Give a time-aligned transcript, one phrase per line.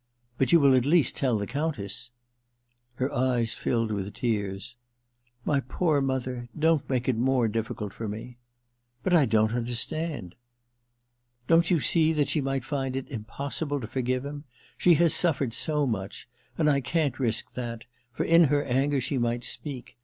[0.19, 2.09] * But you will at least tell the Countess'
[2.95, 4.75] Her eyes filled with tears.
[5.09, 8.39] * My poor mother— don't make it more difficult for me!'
[8.83, 10.33] * But I don't understand
[11.45, 14.45] '^ Don't you see that she might find it im possible to forgive him}
[14.79, 16.27] She has suffered so much!
[16.57, 19.99] And I can't risk that— for in her anger she might speak.